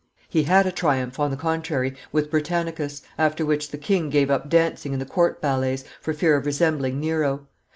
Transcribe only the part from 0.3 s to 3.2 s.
had a triumph, on the contrary, with Britannicus,